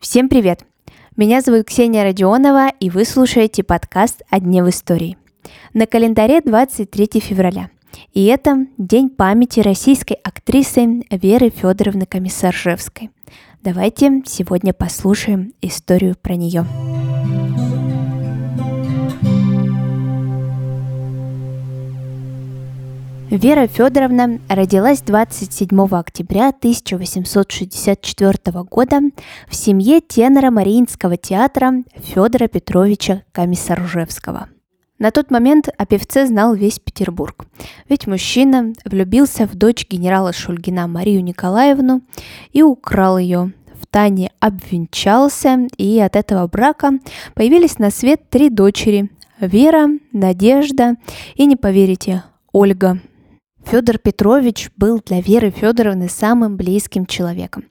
Всем 0.00 0.28
привет! 0.28 0.64
Меня 1.16 1.40
зовут 1.40 1.66
Ксения 1.66 2.02
Родионова, 2.02 2.70
и 2.80 2.90
вы 2.90 3.04
слушаете 3.04 3.62
подкаст 3.62 4.22
«О 4.30 4.40
дне 4.40 4.64
в 4.64 4.68
истории». 4.68 5.16
На 5.74 5.86
календаре 5.86 6.40
23 6.40 7.20
февраля. 7.20 7.70
И 8.14 8.24
это 8.24 8.66
День 8.78 9.10
памяти 9.10 9.60
российской 9.60 10.14
актрисы 10.14 11.04
Веры 11.08 11.50
Федоровны 11.50 12.04
Комиссаржевской. 12.04 13.10
Давайте 13.62 14.24
сегодня 14.26 14.72
послушаем 14.72 15.52
историю 15.62 16.16
про 16.20 16.34
нее. 16.34 16.66
Вера 23.36 23.66
Федоровна 23.66 24.40
родилась 24.48 25.02
27 25.02 25.68
октября 25.94 26.48
1864 26.48 28.62
года 28.62 29.00
в 29.46 29.54
семье 29.54 30.00
тенора 30.00 30.50
Мариинского 30.50 31.18
театра 31.18 31.82
Федора 31.96 32.48
Петровича 32.48 33.24
Комиссаржевского. 33.32 34.48
На 34.98 35.10
тот 35.10 35.30
момент 35.30 35.68
о 35.76 35.84
певце 35.84 36.26
знал 36.26 36.54
весь 36.54 36.78
Петербург, 36.78 37.44
ведь 37.90 38.06
мужчина 38.06 38.72
влюбился 38.86 39.46
в 39.46 39.54
дочь 39.54 39.86
генерала 39.86 40.32
Шульгина 40.32 40.86
Марию 40.86 41.22
Николаевну 41.22 42.00
и 42.52 42.62
украл 42.62 43.18
ее, 43.18 43.52
в 43.78 43.86
тайне 43.86 44.30
обвенчался, 44.40 45.66
и 45.76 46.00
от 46.00 46.16
этого 46.16 46.46
брака 46.46 46.92
появились 47.34 47.78
на 47.78 47.90
свет 47.90 48.30
три 48.30 48.48
дочери– 48.48 49.10
Вера, 49.40 49.90
Надежда 50.12 50.94
и, 51.34 51.44
не 51.44 51.56
поверите, 51.56 52.24
Ольга– 52.52 52.98
Федор 53.66 53.98
Петрович 53.98 54.70
был 54.76 55.02
для 55.04 55.20
Веры 55.20 55.50
Федоровны 55.50 56.08
самым 56.08 56.56
близким 56.56 57.04
человеком. 57.04 57.64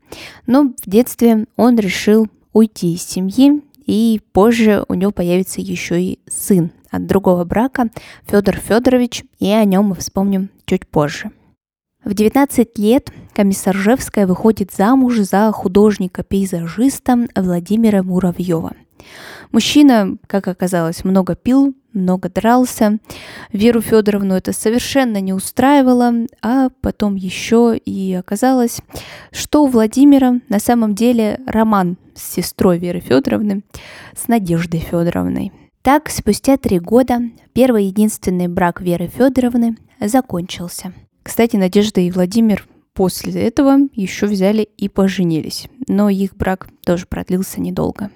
Но 0.46 0.74
в 0.86 0.90
детстве 0.90 1.46
он 1.56 1.78
решил 1.78 2.28
уйти 2.52 2.96
из 2.96 3.04
семьи, 3.04 3.62
и 3.86 4.20
позже 4.34 4.84
у 4.90 4.94
него 4.94 5.12
появится 5.12 5.62
еще 5.62 6.02
и 6.02 6.20
сын 6.28 6.72
от 6.92 7.08
другого 7.08 7.46
брака, 7.46 7.90
Федор 8.26 8.58
Федорович, 8.58 9.24
и 9.40 9.50
о 9.52 9.64
нем 9.64 9.86
мы 9.86 9.96
вспомним 9.96 10.50
чуть 10.66 10.86
позже. 10.86 11.32
В 12.04 12.14
19 12.14 12.78
лет 12.78 13.12
комиссаржевская 13.36 14.26
выходит 14.26 14.72
замуж 14.72 15.18
за 15.18 15.52
художника-пейзажиста 15.52 17.28
Владимира 17.36 18.02
Муравьева. 18.02 18.74
Мужчина, 19.52 20.18
как 20.26 20.48
оказалось, 20.48 21.04
много 21.04 21.36
пил, 21.36 21.76
много 21.94 22.30
дрался. 22.30 22.98
Веру 23.52 23.82
Федоровну 23.82 24.34
это 24.34 24.54
совершенно 24.54 25.22
не 25.22 25.34
устраивало, 25.34 26.14
а 26.42 26.70
потом 26.82 27.16
еще 27.16 27.78
и 27.78 28.14
оказалось, 28.14 28.80
что 29.32 29.64
у 29.64 29.68
Владимира 29.68 30.40
на 30.50 30.60
самом 30.60 30.96
деле 30.96 31.42
роман 31.46 31.98
с 32.16 32.34
сестрой 32.34 32.80
Веры 32.80 33.02
Федоровны, 33.02 33.64
с 34.16 34.28
Надеждой 34.28 34.80
Федоровной. 34.80 35.52
Так, 35.82 36.10
спустя 36.10 36.58
три 36.58 36.80
года 36.80 37.20
первый 37.54 37.86
единственный 37.86 38.48
брак 38.48 38.82
Веры 38.82 39.08
Федоровны 39.08 39.78
закончился. 40.00 40.94
Кстати, 41.22 41.58
Надежда 41.58 42.02
и 42.02 42.12
Владимир 42.12 42.68
после 42.96 43.44
этого 43.44 43.78
еще 43.94 44.26
взяли 44.26 44.68
и 44.78 44.90
поженились, 44.90 45.68
но 45.88 46.10
их 46.10 46.36
брак 46.36 46.68
тоже 46.84 47.06
продлился 47.06 47.62
недолго. 47.62 48.10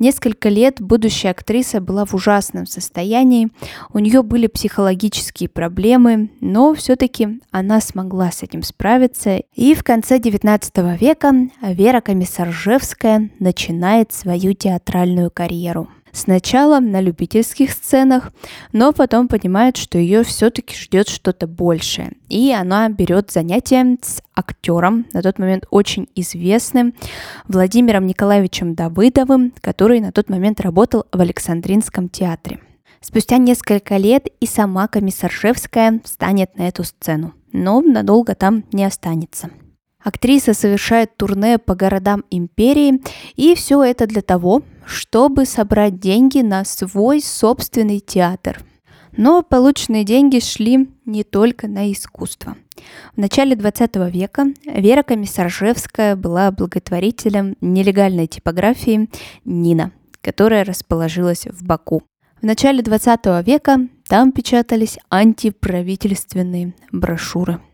Несколько 0.00 0.48
лет 0.48 0.80
будущая 0.80 1.30
актриса 1.30 1.78
была 1.78 2.06
в 2.06 2.14
ужасном 2.14 2.64
состоянии, 2.64 3.50
у 3.92 3.98
нее 3.98 4.22
были 4.22 4.46
психологические 4.46 5.50
проблемы, 5.50 6.30
но 6.40 6.72
все-таки 6.74 7.40
она 7.50 7.82
смогла 7.82 8.30
с 8.32 8.42
этим 8.42 8.62
справиться. 8.62 9.42
И 9.54 9.74
в 9.74 9.84
конце 9.84 10.18
19 10.18 10.98
века 10.98 11.34
Вера 11.60 12.00
Комиссаржевская 12.00 13.30
начинает 13.38 14.12
свою 14.12 14.54
театральную 14.54 15.30
карьеру– 15.30 15.88
Сначала 16.12 16.80
на 16.80 17.00
любительских 17.00 17.72
сценах, 17.72 18.32
но 18.72 18.92
потом 18.92 19.28
понимает, 19.28 19.76
что 19.76 19.98
ее 19.98 20.22
все-таки 20.24 20.74
ждет 20.74 21.08
что-то 21.08 21.46
большее. 21.46 22.12
И 22.28 22.52
она 22.52 22.88
берет 22.88 23.30
занятия 23.30 23.98
с 24.02 24.22
актером, 24.34 25.06
на 25.12 25.22
тот 25.22 25.38
момент 25.38 25.66
очень 25.70 26.08
известным, 26.14 26.94
Владимиром 27.46 28.06
Николаевичем 28.06 28.74
Давыдовым, 28.74 29.52
который 29.60 30.00
на 30.00 30.12
тот 30.12 30.28
момент 30.28 30.60
работал 30.60 31.06
в 31.12 31.20
Александринском 31.20 32.08
театре. 32.08 32.60
Спустя 33.00 33.38
несколько 33.38 33.96
лет 33.96 34.26
и 34.40 34.46
сама 34.46 34.86
Комиссаржевская 34.86 36.00
встанет 36.04 36.56
на 36.58 36.68
эту 36.68 36.84
сцену, 36.84 37.32
но 37.52 37.80
надолго 37.80 38.34
там 38.34 38.64
не 38.72 38.84
останется. 38.84 39.50
Актриса 40.02 40.54
совершает 40.54 41.16
турне 41.16 41.58
по 41.58 41.74
городам 41.74 42.24
империи, 42.30 43.00
и 43.36 43.54
все 43.54 43.82
это 43.82 44.06
для 44.06 44.22
того, 44.22 44.62
чтобы 44.86 45.44
собрать 45.44 46.00
деньги 46.00 46.40
на 46.40 46.64
свой 46.64 47.20
собственный 47.20 48.00
театр. 48.00 48.60
Но 49.16 49.42
полученные 49.42 50.04
деньги 50.04 50.38
шли 50.38 50.88
не 51.04 51.24
только 51.24 51.68
на 51.68 51.92
искусство. 51.92 52.56
В 53.14 53.18
начале 53.18 53.56
20 53.56 53.96
века 54.10 54.46
Вера 54.64 55.02
Комиссаржевская 55.02 56.16
была 56.16 56.50
благотворителем 56.50 57.56
нелегальной 57.60 58.26
типографии 58.26 59.10
«Нина», 59.44 59.92
которая 60.22 60.64
расположилась 60.64 61.46
в 61.46 61.62
Баку. 61.64 62.02
В 62.40 62.44
начале 62.44 62.82
20 62.82 63.44
века 63.44 63.80
там 64.08 64.32
печатались 64.32 64.98
антиправительственные 65.10 66.72
брошюры– 66.90 67.60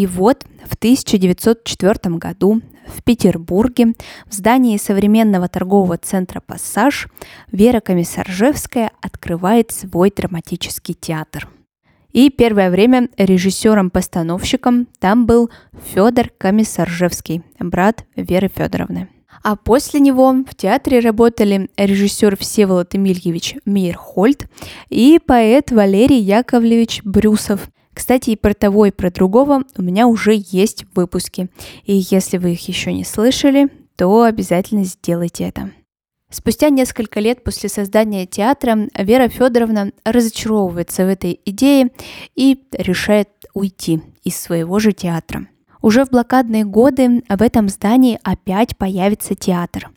и 0.00 0.06
вот 0.06 0.46
в 0.64 0.76
1904 0.76 2.16
году 2.16 2.62
в 2.86 3.02
Петербурге 3.02 3.92
в 4.26 4.32
здании 4.32 4.78
современного 4.78 5.46
торгового 5.46 5.98
центра 5.98 6.40
«Пассаж» 6.40 7.08
Вера 7.52 7.80
Комиссаржевская 7.80 8.92
открывает 9.02 9.72
свой 9.72 10.10
драматический 10.10 10.94
театр. 10.94 11.50
И 12.12 12.30
первое 12.30 12.70
время 12.70 13.10
режиссером-постановщиком 13.18 14.88
там 14.98 15.26
был 15.26 15.50
Федор 15.92 16.30
Комиссаржевский, 16.38 17.42
брат 17.58 18.06
Веры 18.16 18.48
Федоровны. 18.48 19.08
А 19.42 19.54
после 19.54 20.00
него 20.00 20.32
в 20.32 20.54
театре 20.54 21.00
работали 21.00 21.68
режиссер 21.76 22.38
Всеволод 22.38 22.96
Эмильевич 22.96 23.56
Мейерхольд 23.66 24.46
и 24.88 25.20
поэт 25.24 25.70
Валерий 25.70 26.20
Яковлевич 26.20 27.02
Брюсов– 27.04 27.68
кстати, 28.00 28.30
и 28.30 28.36
про 28.36 28.54
того, 28.54 28.86
и 28.86 28.90
про 28.90 29.10
другого 29.10 29.62
у 29.76 29.82
меня 29.82 30.06
уже 30.06 30.32
есть 30.34 30.86
выпуски. 30.94 31.50
И 31.84 31.96
если 32.10 32.38
вы 32.38 32.52
их 32.52 32.66
еще 32.66 32.94
не 32.94 33.04
слышали, 33.04 33.68
то 33.94 34.22
обязательно 34.22 34.84
сделайте 34.84 35.44
это. 35.44 35.70
Спустя 36.30 36.70
несколько 36.70 37.20
лет 37.20 37.44
после 37.44 37.68
создания 37.68 38.24
театра 38.24 38.88
Вера 38.96 39.28
Федоровна 39.28 39.92
разочаровывается 40.02 41.04
в 41.04 41.08
этой 41.08 41.42
идее 41.44 41.90
и 42.34 42.62
решает 42.72 43.28
уйти 43.52 44.00
из 44.24 44.40
своего 44.40 44.78
же 44.78 44.92
театра. 44.92 45.46
Уже 45.82 46.04
в 46.04 46.10
блокадные 46.10 46.64
годы 46.64 47.22
в 47.28 47.42
этом 47.42 47.68
здании 47.68 48.18
опять 48.22 48.76
появится 48.76 49.34
театр. 49.34 49.90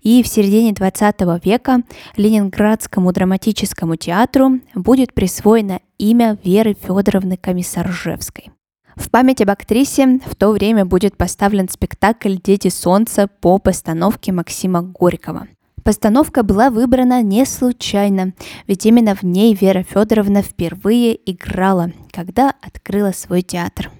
И 0.00 0.22
в 0.22 0.28
середине 0.28 0.72
20 0.72 1.20
века 1.44 1.82
Ленинградскому 2.16 3.12
драматическому 3.12 3.96
театру 3.96 4.60
будет 4.74 5.12
присвоено 5.12 5.80
имя 5.98 6.38
Веры 6.42 6.74
Федоровны 6.80 7.36
Комиссаржевской. 7.36 8.50
В 8.94 9.10
память 9.10 9.42
об 9.42 9.50
актрисе 9.50 10.20
в 10.24 10.34
то 10.34 10.50
время 10.52 10.86
будет 10.86 11.18
поставлен 11.18 11.68
спектакль 11.68 12.36
«Дети 12.42 12.68
солнца» 12.68 13.28
по 13.28 13.58
постановке 13.58 14.32
Максима 14.32 14.80
Горького. 14.80 15.48
Постановка 15.84 16.42
была 16.42 16.70
выбрана 16.70 17.22
не 17.22 17.44
случайно, 17.44 18.32
ведь 18.66 18.86
именно 18.86 19.14
в 19.14 19.22
ней 19.22 19.54
Вера 19.54 19.84
Федоровна 19.84 20.42
впервые 20.42 21.16
играла, 21.30 21.92
когда 22.10 22.54
открыла 22.62 23.12
свой 23.12 23.42
театр. 23.42 23.90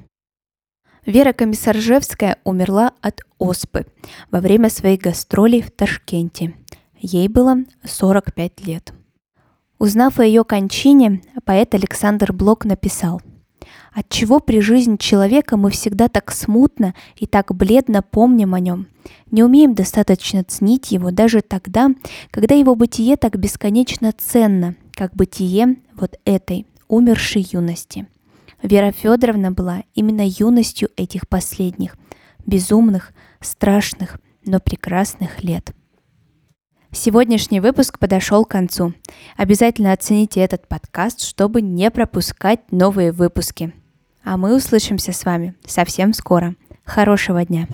Вера 1.07 1.33
Комиссаржевская 1.33 2.39
умерла 2.43 2.91
от 3.01 3.21
оспы 3.39 3.87
во 4.33 4.41
время 4.41 4.69
своих 4.69 5.01
гастролей 5.01 5.63
в 5.63 5.71
Ташкенте. 5.71 6.55
Ей 6.99 7.29
было 7.29 7.59
45 7.85 8.67
лет. 8.67 8.93
Узнав 9.79 10.19
о 10.19 10.25
ее 10.25 10.43
кончине, 10.43 11.23
поэт 11.45 11.75
Александр 11.75 12.33
Блок 12.33 12.65
написал 12.65 13.23
«Отчего 13.93 14.41
при 14.41 14.61
жизни 14.61 14.97
человека 14.97 15.57
мы 15.57 15.71
всегда 15.71 16.09
так 16.09 16.33
смутно 16.33 16.93
и 17.15 17.29
так 17.29 17.55
бледно 17.55 18.03
помним 18.03 18.55
о 18.55 18.59
нем, 18.59 18.89
не 19.31 19.45
умеем 19.45 19.75
достаточно 19.77 20.43
ценить 20.43 20.91
его 20.91 21.13
даже 21.13 21.41
тогда, 21.41 21.91
когда 22.33 22.57
его 22.57 22.75
бытие 22.75 23.17
так 23.17 23.39
бесконечно 23.39 24.13
ценно, 24.13 24.75
как 24.93 25.15
бытие 25.15 25.77
вот 25.95 26.17
этой 26.25 26.67
умершей 26.89 27.47
юности». 27.49 28.09
Вера 28.63 28.93
Федоровна 28.93 29.53
была 29.53 29.83
именно 29.95 30.27
юностью 30.27 30.91
этих 30.97 31.29
последних, 31.29 31.97
безумных, 32.45 33.13
страшных, 33.41 34.19
но 34.45 34.61
прекрасных 34.61 35.43
лет. 35.43 35.73
Сегодняшний 36.93 37.61
выпуск 37.61 37.99
подошел 37.99 38.45
к 38.45 38.51
концу. 38.51 38.95
Обязательно 39.37 39.93
оцените 39.93 40.41
этот 40.41 40.67
подкаст, 40.67 41.21
чтобы 41.21 41.61
не 41.61 41.91
пропускать 41.91 42.73
новые 42.73 43.13
выпуски. 43.13 43.75
А 44.25 44.37
мы 44.37 44.57
услышимся 44.57 45.13
с 45.13 45.25
вами 45.25 45.55
совсем 45.67 46.13
скоро. 46.15 46.55
Хорошего 46.85 47.45
дня! 47.45 47.69